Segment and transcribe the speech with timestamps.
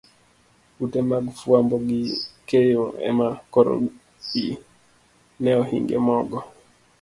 [0.83, 1.99] Ute mag fuambo gi
[2.47, 3.73] keyo ema koro
[4.29, 4.43] pi
[5.41, 6.39] ne ohinge mogo.